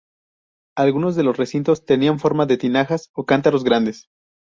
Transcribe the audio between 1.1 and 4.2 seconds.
de los recintos tenían forma de tinajas o cántaros grandes.